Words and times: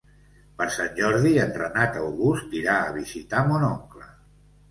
Per 0.59 0.65
Sant 0.75 0.95
Jordi 0.99 1.33
en 1.43 1.51
Renat 1.57 1.99
August 2.05 2.57
irà 2.61 2.77
a 2.87 2.97
visitar 2.97 3.43
mon 3.51 3.67
oncle. 3.71 4.09